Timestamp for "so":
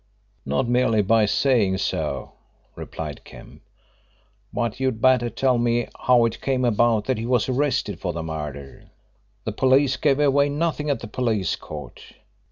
1.77-2.31